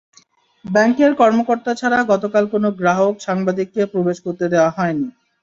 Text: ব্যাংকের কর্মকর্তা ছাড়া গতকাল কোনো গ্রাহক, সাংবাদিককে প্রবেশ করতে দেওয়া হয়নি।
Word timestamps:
ব্যাংকের 0.65 1.11
কর্মকর্তা 1.15 1.71
ছাড়া 1.75 1.99
গতকাল 2.11 2.43
কোনো 2.47 2.67
গ্রাহক, 2.79 3.15
সাংবাদিককে 3.19 3.81
প্রবেশ 3.93 4.17
করতে 4.25 4.45
দেওয়া 4.53 4.71
হয়নি। 4.77 5.07